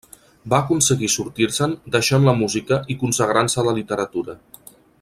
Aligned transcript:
Va 0.51 0.59
aconseguir 0.63 1.09
sortir-se'n 1.15 1.75
deixant 1.97 2.25
la 2.29 2.35
música 2.39 2.79
i 2.95 2.97
consagrant-se 3.05 3.61
a 3.61 3.67
la 3.69 3.75
literatura. 3.81 4.37